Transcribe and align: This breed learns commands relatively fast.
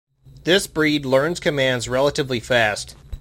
This 0.45 0.65
breed 0.65 1.05
learns 1.05 1.39
commands 1.39 1.87
relatively 1.87 2.39
fast. 2.39 2.95